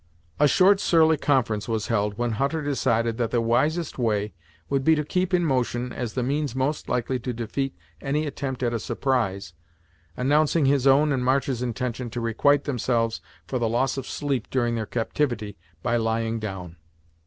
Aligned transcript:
A 0.39 0.47
short 0.47 0.79
surly 0.79 1.15
conference 1.17 1.67
was 1.67 1.85
held, 1.85 2.17
when 2.17 2.31
Hutter 2.31 2.63
decided 2.63 3.17
that 3.19 3.29
the 3.29 3.39
wisest 3.39 3.99
way 3.99 4.33
would 4.67 4.83
be 4.83 4.95
to 4.95 5.03
keep 5.03 5.31
in 5.31 5.45
motion 5.45 5.93
as 5.93 6.13
the 6.13 6.23
means 6.23 6.55
most 6.55 6.89
likely 6.89 7.19
to 7.19 7.31
defeat 7.31 7.77
any 8.01 8.25
attempt 8.25 8.63
at 8.63 8.73
a 8.73 8.79
surprise 8.79 9.53
announcing 10.17 10.65
his 10.65 10.87
own 10.87 11.11
and 11.11 11.23
March's 11.23 11.61
intention 11.61 12.09
to 12.09 12.19
requite 12.19 12.63
themselves 12.63 13.21
for 13.45 13.59
the 13.59 13.69
loss 13.69 13.95
of 13.95 14.07
sleep 14.07 14.49
during 14.49 14.73
their 14.73 14.87
captivity, 14.87 15.55
by 15.83 15.97
lying 15.97 16.39
down. 16.39 16.77